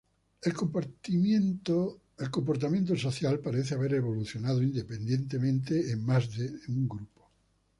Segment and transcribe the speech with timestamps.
[0.41, 0.51] El
[2.31, 7.21] comportamiento social parece haber evolucionado independientemente en más de un grupo.